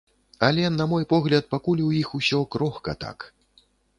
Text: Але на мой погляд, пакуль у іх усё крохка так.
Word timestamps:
Але 0.45 0.63
на 0.77 0.87
мой 0.93 1.05
погляд, 1.11 1.49
пакуль 1.53 1.83
у 1.89 1.91
іх 2.01 2.09
усё 2.21 2.39
крохка 2.55 2.97
так. 3.05 3.31